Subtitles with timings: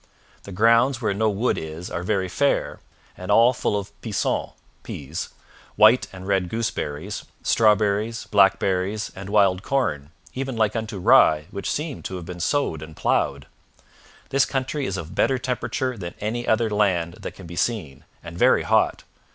[0.45, 2.79] The grounds where no wood is are very fair,
[3.15, 5.29] and all full of peason [peas],
[5.75, 12.03] white and red gooseberries, strawberries, blackberries, and wild corn, even like unto rye, which seemed
[12.05, 13.45] to have been sowed and ploughed.
[14.29, 18.35] This country is of better temperature than any other land that can be seen, and
[18.39, 19.03] very hot.